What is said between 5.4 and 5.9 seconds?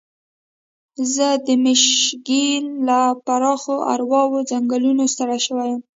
شوی یم.